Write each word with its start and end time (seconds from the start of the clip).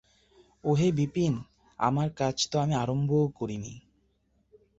ওহে 0.63 0.87
বিপিন, 0.91 1.33
আমার 1.79 2.09
কাজ 2.11 2.35
তো 2.51 2.55
আমি 2.59 2.73
আরম্ভও 2.75 3.25
করি 3.39 3.57
নি। 3.57 3.73